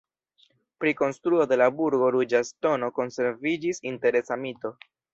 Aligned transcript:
Pri 0.83 0.93
konstruo 1.01 1.45
de 1.51 1.59
la 1.63 1.69
burgo 1.81 2.09
Ruĝa 2.17 2.43
Ŝtono 2.49 2.93
konserviĝis 2.99 3.87
interesa 3.95 4.43
mito. 4.47 4.79